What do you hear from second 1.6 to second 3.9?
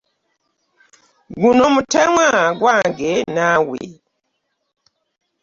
omutimwa gwange naawe.